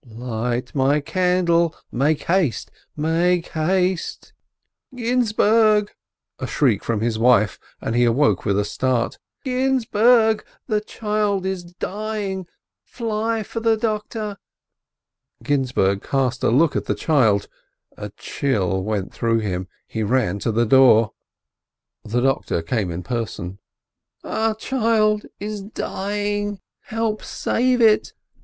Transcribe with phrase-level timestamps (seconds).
[0.03, 4.33] "Light my candle— make haste, make haste
[4.95, 5.91] —""Ginzburg!"
[6.39, 9.19] a shriek from his wife, and he awoke with a start.
[9.45, 12.47] "Ginzburg, the child is dying!
[12.83, 14.37] Fly for the doctor."
[15.43, 17.47] Ginzburg cast a look at the child,
[17.95, 21.11] a chill went through him, he ran to the door.
[22.07, 22.09] 376 S.
[22.09, 23.59] LIBIN The doctor came in person.
[24.23, 26.59] "Our child is dying!
[26.85, 28.13] Help save it!"